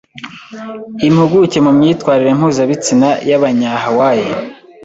[1.07, 4.29] impuguke mu myitwarire mpuzabitsina y'Abanyahawaii